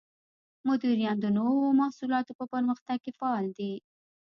[0.67, 3.73] مدیران د نوو محصولاتو په پرمختګ کې فعال دي.